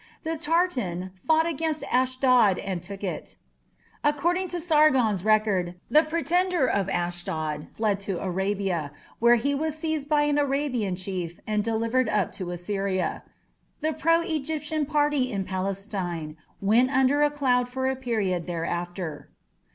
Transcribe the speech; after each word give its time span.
The 0.23 0.35
Tartan 0.35 1.11
"fought 1.13 1.45
against 1.45 1.83
Ashdod 1.93 2.57
and 2.57 2.81
took 2.81 3.03
it". 3.03 3.35
According 4.03 4.47
to 4.47 4.59
Sargon's 4.59 5.23
record 5.23 5.75
the 5.91 6.01
Pretender 6.01 6.65
of 6.65 6.89
Ashdod 6.89 7.67
fled 7.71 7.99
to 7.99 8.17
Arabia, 8.17 8.91
where 9.19 9.35
he 9.35 9.53
was 9.53 9.77
seized 9.77 10.09
by 10.09 10.23
an 10.23 10.39
Arabian 10.39 10.95
chief 10.95 11.39
and 11.45 11.63
delivered 11.63 12.09
up 12.09 12.31
to 12.31 12.49
Assyria. 12.49 13.21
The 13.81 13.93
pro 13.93 14.21
Egyptian 14.21 14.87
party 14.87 15.31
in 15.31 15.43
Palestine 15.43 16.35
went 16.59 16.89
under 16.89 17.21
a 17.21 17.29
cloud 17.29 17.69
for 17.69 17.87
a 17.87 17.95
period 17.95 18.47
thereafter. 18.47 19.29